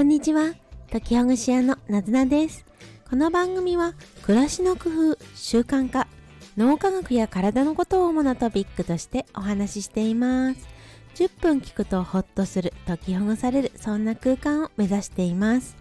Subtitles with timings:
[0.00, 0.54] こんにちは。
[0.90, 2.64] 解きほぐし屋のなずなです。
[3.10, 3.92] この番組は
[4.22, 6.08] 暮らしの工夫、習慣化、
[6.56, 10.68] 脳科学や体のことを主なトピックとしてお話ししています。
[11.16, 15.76] 10分聞くとホッとする、解きほぐされる、そんな空間を目指しています。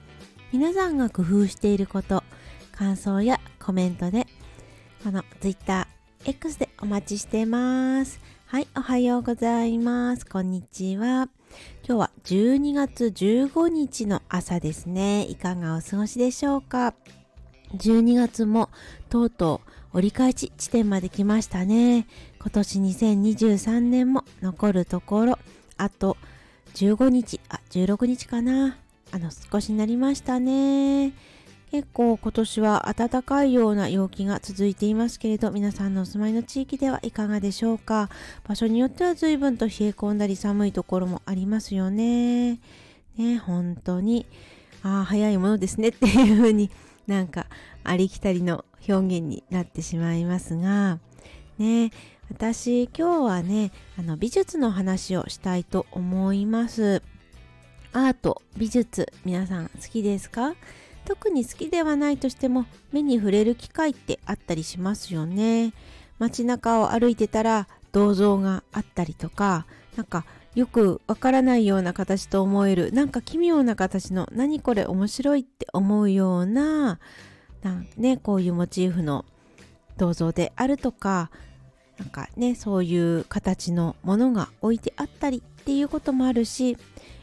[0.52, 2.22] 皆さんが工夫していること、
[2.74, 4.28] 感想やコメントで、
[5.02, 5.88] この Twitter、
[6.26, 8.20] X でお待ちしています。
[8.48, 10.26] はい、おはようございます。
[10.26, 11.30] こんにちは。
[11.88, 15.26] 今日は12月15日の朝ですね。
[15.26, 16.94] いかがお過ごしでしょうか
[17.76, 18.70] ?12 月も
[19.10, 19.62] とうと
[19.94, 22.08] う折り返し地点まで来ましたね。
[22.40, 25.40] 今年2023年も残るところ、
[25.78, 26.18] あと
[26.76, 28.78] 15日、あ、16日かな？
[29.12, 31.14] あの、少しになりましたね。
[31.72, 38.10] 結構今年は暖かいような陽気が続いていますけれど、皆さんのお住まいの地域ではいかがでしょうか？
[38.48, 42.60] 場所によっては随分と冷え込んだり寒いところもありますよね。
[43.18, 44.26] ね、本当に、
[44.82, 46.72] ああ、早いものですねっていう風に
[47.06, 47.46] なんか
[47.84, 51.00] ありきたりの表現になってしまいますが、
[51.58, 51.92] ね、
[52.32, 57.04] 私今日はね、あの美術の話をしたいと思います。
[57.92, 60.56] アート、美術、皆さん好きですか？
[61.06, 65.74] 特に好きではないとしても目に触れる機会ってあったりしますよね。
[66.20, 77.00] 街中を歩いてたら銅像があったりとか、なんかよくわからないような形と思える、なんか奇妙な形の何これ面白いって思うような、
[77.62, 79.26] なんね、こういうモチーフの
[79.98, 81.32] 銅像であるとか、
[81.98, 86.78] なんかね、そういう形のものが置いてあったりっていうこともあるし、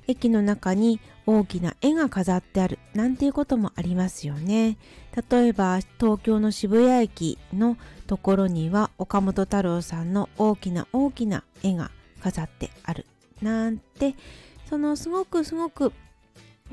[0.07, 4.79] 駅の中に大きな絵が飾ってあるなんていうこともありますよね。
[5.31, 13.07] 例えば東京の渋谷駅のところには岡本太郎さんの大きな大きな絵が飾ってある
[13.43, 14.15] なんて
[14.69, 15.93] そのすごくすごく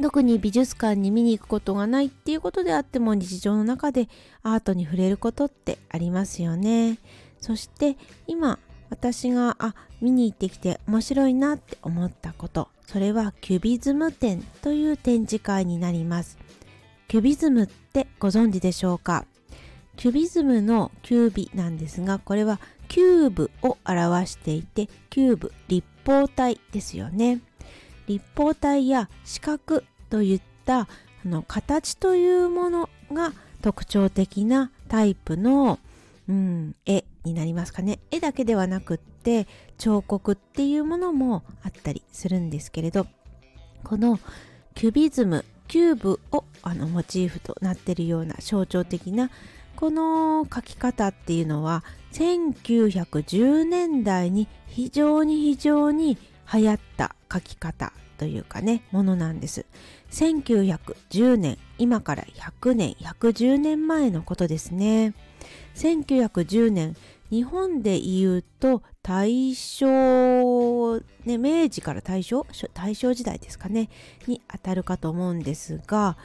[0.01, 4.09] 特に美術館に見に行くことがないっていうことであっても日常の中で
[4.41, 6.97] アートに触れることってありますよね。
[7.39, 8.57] そして今
[8.93, 12.69] 私があ見に行ってきて面白いなって思ったこと。
[12.85, 16.37] それはキュビズム展という展示会になります。
[17.07, 19.25] キュビズムってご存知でしょうか？
[19.97, 27.41] キュビズムのキュービなんですがこれはキューブを表していてキューブ立方体ですよね。
[28.07, 29.81] 立方体や四角
[30.11, 30.87] といったあ
[31.25, 33.33] の形というものが
[33.63, 35.79] 特徴的なタイプの、
[36.29, 37.99] うん、絵になりますかね。
[38.11, 39.47] 絵だけではなくって
[39.77, 43.07] 彫刻っていうものもあったりするんですけれど、
[43.83, 44.19] この
[44.75, 49.29] キュビズム、キューブをあのモチーフとなっているような象徴的な
[49.75, 56.17] この描き方っていうのは1910年代に非常に非常に
[56.53, 59.65] 流行った描き方というかね、ものなんです。
[60.11, 65.13] 1910年、今から100年、110年前のことですね。
[65.75, 66.95] 1910年、
[67.29, 73.89] 日本で言うと大正、ね、明治から大正大正時代ですかね、
[74.27, 76.17] に当たるかと思うんですが、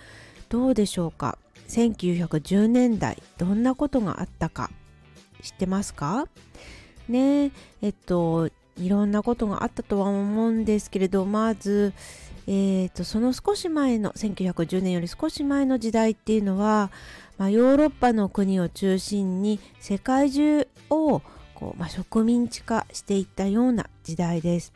[0.49, 1.39] どうでしょうか
[1.69, 4.71] ?1910 年代、どんなことがあったか
[5.43, 6.27] 知ってますか？
[7.09, 11.95] ねえっと、いろんなことがあったとは思うんですけれど、まず、
[12.47, 16.91] えーと、その少し前の1910年より少し前の時代っていうのは、
[17.38, 21.22] まあ、ヨーロッパの国を中心に世界中を
[21.54, 24.72] こう、まあ、植民地化していったような時代です。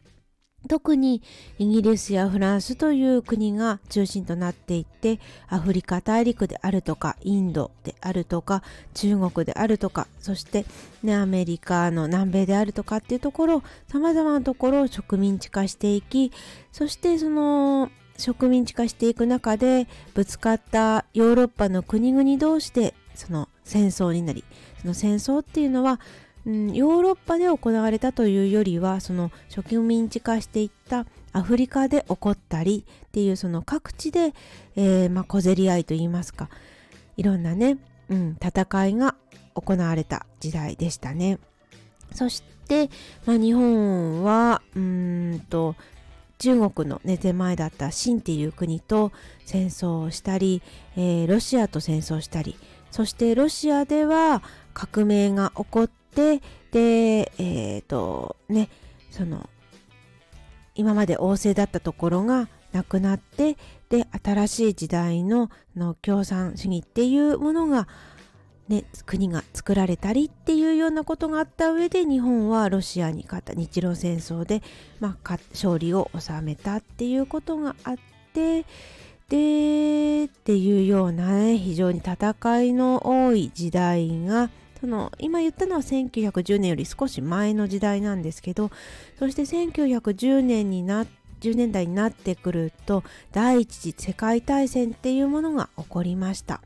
[0.69, 1.23] 特に
[1.59, 5.19] イギリスやフランスという国が中心となっていって、
[5.49, 8.63] アフリカ大陸であるとか、インドであるとか、
[8.95, 10.65] 中国であるとか、そして
[11.03, 16.31] ね、アメリカの南米であるとかっていうところ、様々なところを植民地化していき、
[16.71, 17.91] そしてその
[18.23, 24.45] 植民地化していく中でぶつかったヨーロッパの国々同士でその戦争になり、
[24.81, 26.01] その戦争っていうのは
[26.45, 34.35] うん、ヨーロッパで行われたというよりはその植民地化していったアフリカで起こったりっていうその各地で、
[34.77, 36.49] えー、まあ、小競り合いといいますか
[37.17, 37.79] いろんなね、
[38.09, 39.15] うん、戦いが
[39.55, 41.39] 行われた時代でしたね。
[42.13, 42.91] そして、
[43.25, 45.77] まあ、日本はうんと
[46.43, 49.13] 中国の、ね、手前だった清っていう国と
[49.45, 50.61] 戦争をしたり、
[50.97, 52.59] えー、ロシアと戦争したり
[52.93, 54.43] そしてロシアでは
[54.75, 56.41] 革命が起こって、
[56.71, 58.69] で、えっ、ー、と、ね、
[59.11, 59.49] その、
[60.75, 63.57] 今まで旺盛だったところがなくなって、
[63.89, 67.89] で、新しい時代のの共産主義っていうものが、
[68.73, 74.63] ね、国が作られたりっていうようなことがあった上で日本はロシアに勝った日露戦争で、
[74.99, 77.97] まあ、勝利を収めたっていうことがあっ
[78.33, 78.65] て
[79.29, 84.49] でっていうようなね非常に戦いの多い時代が
[84.81, 88.71] その今言ったのは1910年より少し前の時代なんですけど
[89.19, 91.05] そして1910年にな
[91.41, 96.63] 10年代になってくると第一次世界大戦っていうものが起こりました。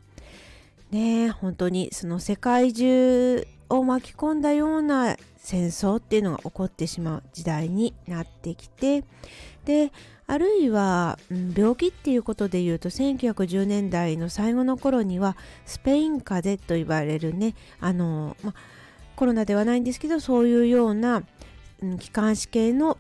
[0.91, 9.05] ね本当にその世界中を巻き込んだような戦争っていうのが起こってしまう時代になってきて
[9.65, 9.93] で
[10.29, 18.55] あるいは、うん、病気っていうことでいうと1910年代の最後の頃にはスペイン風邪と言われるねあの、ま、
[19.15, 21.23] コロナではないんですけどそういうような、
[21.81, 22.99] うん、気管支系の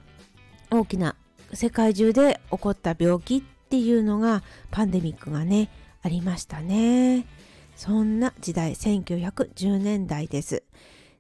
[0.70, 1.16] 大きな
[1.52, 5.68] 世界中で起こった病気っていうのがパンデミックがね
[6.02, 7.26] ありましたね。
[7.76, 10.64] そんな時代1910年代です。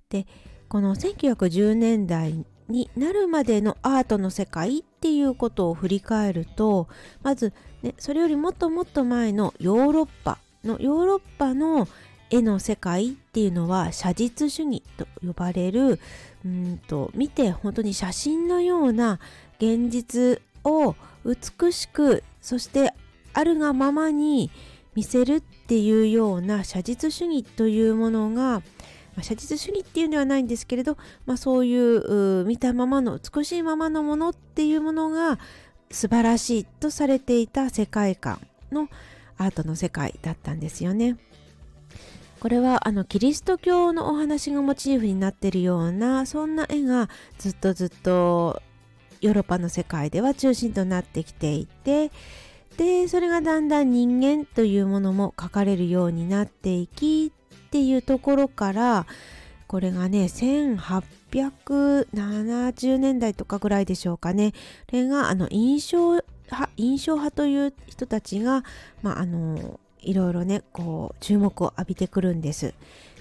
[0.08, 0.26] で
[0.68, 6.88] この1910年代になるまでのアートの世界っていうことを振り返ると
[7.22, 11.86] まず、ね、それよりもっともっと前のヨーロッパのヨーロッパの
[12.30, 16.00] 絵の世界っていうのは写実主義と呼ばれる
[16.44, 19.20] うんと見て本当に写真のような
[19.58, 22.92] 現実を美しくそして
[23.32, 24.50] あるがままに
[24.96, 28.62] 見せるっていうような写実主義というものが
[29.16, 35.38] まあ、写実主義っていうのはないんですけれど、まあ、そういう見たままの美しいままのものっていうものが
[35.90, 38.40] 素晴らしいとされていた世界観
[38.70, 38.88] の
[39.38, 41.16] アートの世界だったんですよね。
[42.40, 47.08] これはあのキリスト教のお話がモチーフになっているようなそんな絵が
[47.38, 48.62] ずっとずっと
[49.22, 52.12] ヨーロッパの世界では中心となってきていて
[52.76, 57.36] でそれがだんだん人間というものも描かれるようになっていきっ
[57.70, 59.06] ていうところから
[59.66, 64.58] これがね1870年代とかぐらいでしょうかねこ
[64.92, 68.62] れがあの印象派印象派という人たちが、
[69.02, 72.74] まあ、あのいろいろねこう注目を浴びてくるんです。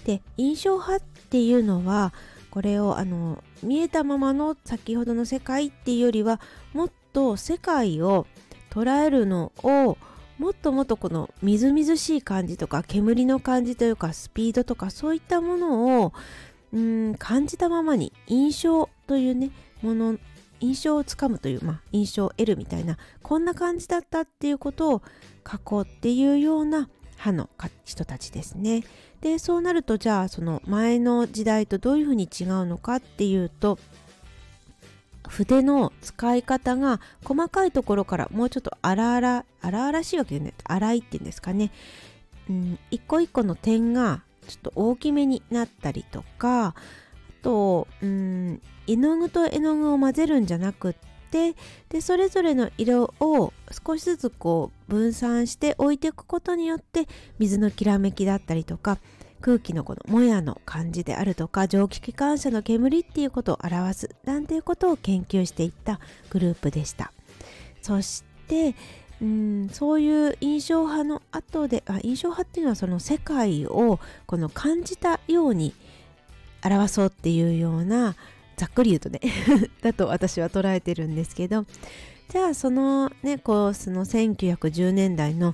[0.06, 2.14] で印象派っていうのは
[2.52, 6.40] これをあの見えたままの先ほどの世界っていうよりは
[6.74, 8.28] もっと世界を
[8.76, 9.98] 捉えるのを
[10.38, 16.14] もっともっとこのみずみずしい感じとか煙の感じというかスピードとかそういったものを
[16.74, 19.52] うん感じたままに印象というね
[19.82, 20.18] もの
[20.60, 25.02] 印象をつかむという、まあ、印象を得るみたいなこんな感じだったっていうことを
[25.50, 26.90] 書こうっていうような
[27.26, 27.50] 派の
[27.86, 28.84] 人たちですね。
[29.22, 33.80] でそうなるとじゃあその前の時代とどういうふうに違うのかっていうと
[35.30, 41.72] 筆の使い方が細かいところからもうちょっと荒々荒々しいわけじゃない荒いっていうんですかね、
[42.50, 46.76] うん、一個一個の点がちょっと大きめになったりとかあ
[47.42, 50.94] と、うん、絵の具と絵の具を混ぜるんじゃなくっ
[51.32, 51.56] て
[51.90, 53.54] でそれぞれの色を
[53.86, 57.08] 少しずつこう分散して置いていくことによって
[57.40, 59.00] 水のきらめきだったりとか
[59.46, 66.00] 空気のこのもやの感じであるとか蒸気機関車の煙っていうことを表すなんていうことを研究していった
[66.32, 67.12] グループでした。
[67.84, 68.74] そして
[69.22, 75.76] うんそういう印象派の後であ印象派っていうのはその世界をこの感じたように
[76.64, 78.16] 表そうっていうような
[78.58, 79.20] ざっくり言うとね
[79.84, 81.68] だと私は捉えてるんですけど。
[82.28, 85.54] じゃあそのねこうその1910年代の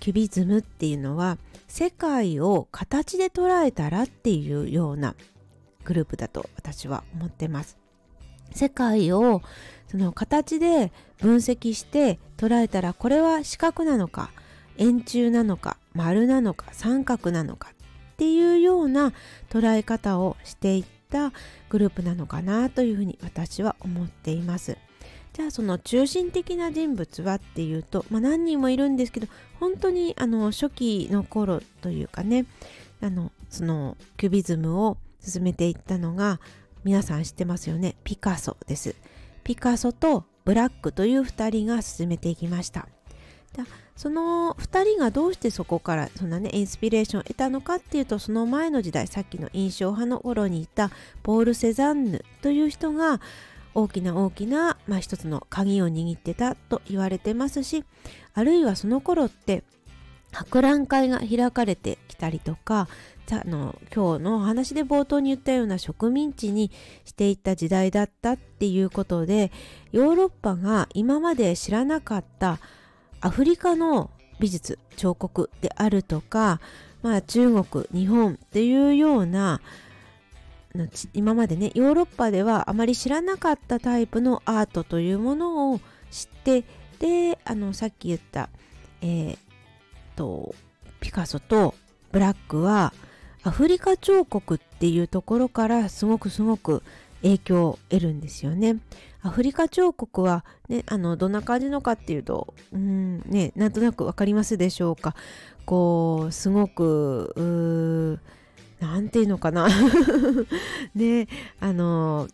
[0.00, 1.38] キュビズムっていうのは
[1.68, 5.14] 世界を形で捉えたらっていうような
[5.84, 7.78] グループだと私は思ってます。
[8.52, 9.42] 世界を
[9.86, 14.30] その形で分析して捉えたらこれは四角なのか
[14.76, 19.12] 円柱なのか丸なのか三角なのかっていうような
[19.50, 21.32] 捉え方をしていった
[21.68, 24.76] グループなのかなというふうに私は思っています。
[25.32, 32.46] じゃあその中心的な人物はっていうと、まあ、何人もいるんですけど本当にあの初期の頃というかね
[33.00, 36.40] あのそのキュビズムを進めていったのが
[36.84, 37.96] 皆さん知ってますよね。
[38.04, 38.94] ピカソです。
[39.44, 42.88] ピカソとブラックという2人が進めていきました。
[43.96, 50.90] その2人がどうしてそこからそんなねインスピレーションを得たのかっていうとその前の時代さっきの印象派の頃にいた
[51.22, 53.20] ポール・セザンヌという人が
[53.74, 57.84] 大きな大きな、まあ、一つの鍵を握ってたと言われてますし
[58.34, 59.62] あるいはその頃って
[60.32, 62.88] 博覧会が開かれてきたりとか
[63.32, 66.72] あの今日のお話で冒頭に言ったような植民地に
[67.04, 69.52] していった時代だったっていうことで
[69.92, 72.58] ヨーロッパが今まで知らなかった
[73.20, 74.10] アフリカの
[74.40, 76.60] 美術彫刻であるとか、
[77.02, 79.60] まあ、中国日本っていうような
[81.14, 86.64] 今までねヨーロッパではあまり知らなかったタイプのアートというものを知って
[86.98, 88.50] であのさっき言った
[89.02, 89.38] えー、
[90.16, 90.54] と
[91.00, 91.74] ピカソと
[92.12, 92.92] ブラックは
[93.42, 96.82] アフリカ彫刻っていうところからすごくすごく
[97.22, 98.76] 影響を得るんですよね。
[99.22, 105.14] アフリカ彫刻は、ね、あのどんな感じのかっていうとうんねなんとなく分かりますでしょうか
[105.66, 108.18] こうすごく
[108.80, 109.68] 何て言うのかな。
[110.94, 111.28] ね
[111.60, 112.28] あの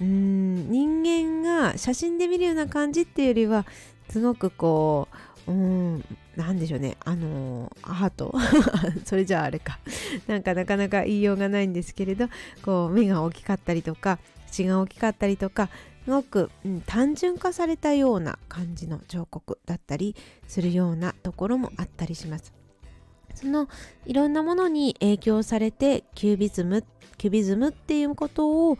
[0.00, 3.66] うん人間が写真で見るような感じっていうよりは
[4.08, 5.08] すごくこ
[5.46, 6.04] ううん
[6.36, 6.96] 何でしょうね。
[7.04, 8.32] あのアート。
[9.04, 9.80] それじゃああれか。
[10.28, 12.28] なんかなかなか言いようがないんですけれど
[12.62, 15.68] こう目が大きかったりとか口が大きかったりとか
[16.04, 22.57] すごく、うん、単純化されたような感じの彫刻だったりするようなところもあったりします。
[23.38, 23.68] その
[24.04, 26.84] いろんなものに影響されてキュービズム
[27.18, 28.78] キュビズムっていうことを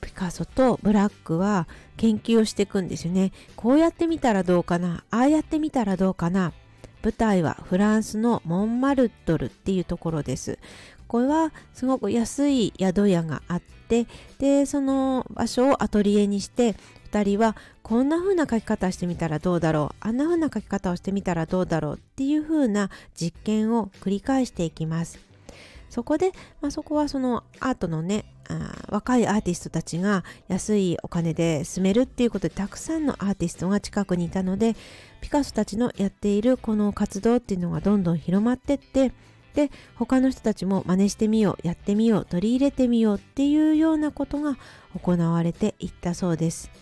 [0.00, 3.32] ピカソとブラックは研究をしていくんですよね。
[3.56, 6.52] こうやってみたらどうかなああやってみたらどうかな
[7.02, 10.58] 舞台はフランスのモンマルトルっていうところです。
[11.06, 14.06] これはすごく安い宿屋があって
[14.38, 16.74] でその場所をアトリエにして
[17.14, 25.20] 2人はこんな風な書き方してみたらどうだろうあんな風な書き方をしてみたらどうだろうっていう風な実験を繰り返していきます。
[25.90, 34.74] そこで、まあ、そこはそのアートのねあ若いアーティストたちが安いお金で住めるっていうことでたくさんのアーティストが近くにいたので
[35.20, 39.12] ピカソたちのやっているこの活動っていうのがどんどん広まってって
[39.54, 44.56] で他の人たちも真似してみようやってみよう取り入れてみようっていうようなことが
[45.00, 46.72] 行われていったそうです。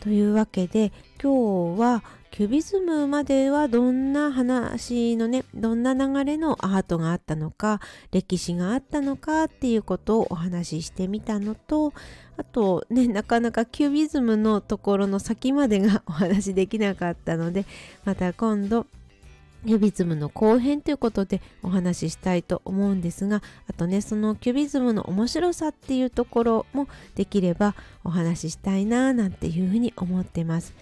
[0.00, 7.80] というわけで今日はキュビズムまではどんな話のねどんな流れのアートがあったのか
[8.12, 11.94] 歴史があったのかっていうことをお話ししてみたのと
[12.36, 17.64] あとねなかなかキュビズムのところの先までがお話できなかったので
[18.04, 18.86] また今度
[19.66, 30.74] キュビズムの後編ということでお話ししたいと思うんですがあとねそのキュビズムの面白さっていうところもできればお話ししたいななんていうふうに思ってます。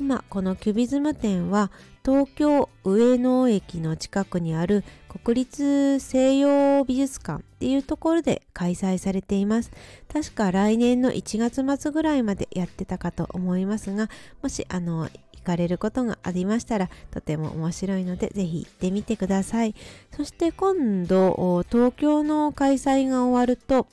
[0.00, 1.70] 今このキュビズム展は
[2.04, 4.82] 東京上野駅の近くにある
[5.22, 9.70] 国立西洋美術館っていうところで開催されています。
[10.12, 14.08] 確か来年の1月末ぐらいまでやってたかと思いますが
[14.42, 15.08] もしあの
[15.42, 19.74] 行かれることがありましたらとても面白いのでぜひ行ってみてください
[20.16, 23.86] そして今度東京の開催が終わると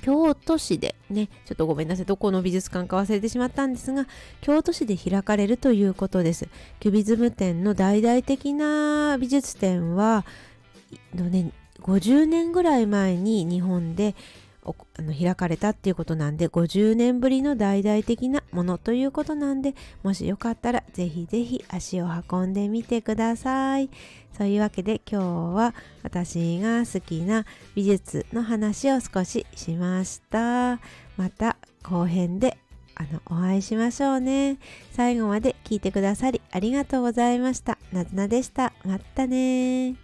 [0.00, 4.06] 京都市でね、ちょっとごめんなさい、どこの美術館か忘れてしまったんですが、
[4.40, 6.48] 京都市で開かれるということです。
[6.80, 10.24] キュビズム展の大々的な美術展は、
[11.14, 11.52] のね、
[11.82, 14.14] 50年ぐらい前に日本で
[14.64, 23.90] あの開かれたっていうことなんで50年ぶりの大々的なものということなんでもしよかったらぜひぜひ足を運んでみてください。
[24.36, 30.80] そういうわけで今日は私が好きな美術の話を少ししました。
[31.16, 32.56] また後編で
[32.94, 34.58] あのお会いしましょうね。
[34.92, 37.78] 最後まで聞いてくださりありがとうございました。
[37.92, 38.72] なずなでした。
[38.84, 40.01] またね。